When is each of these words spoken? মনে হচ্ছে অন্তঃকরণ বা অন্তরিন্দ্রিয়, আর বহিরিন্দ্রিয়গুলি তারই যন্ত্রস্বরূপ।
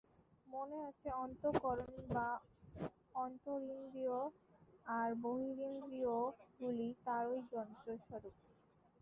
মনে 0.47 0.75
হচ্ছে 0.77 1.09
অন্তঃকরণ 1.15 1.91
বা 2.09 2.27
অন্তরিন্দ্রিয়, 3.15 4.17
আর 4.93 5.09
বহিরিন্দ্রিয়গুলি 5.21 6.89
তারই 7.05 7.39
যন্ত্রস্বরূপ। 7.51 8.35